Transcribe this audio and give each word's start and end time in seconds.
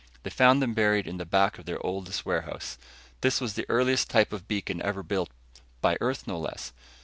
They 0.23 0.31
found 0.31 0.63
them 0.63 0.73
buried 0.73 1.05
in 1.05 1.17
the 1.17 1.27
back 1.27 1.59
of 1.59 1.65
their 1.65 1.77
oldest 1.85 2.25
warehouse. 2.25 2.79
This 3.21 3.39
was 3.39 3.53
the 3.53 3.67
earliest 3.69 4.09
type 4.09 4.33
of 4.33 4.47
beacon 4.47 4.81
ever 4.81 5.03
built 5.03 5.29
by 5.79 5.95
Earth, 6.01 6.25
no 6.25 6.39
less. 6.39 6.73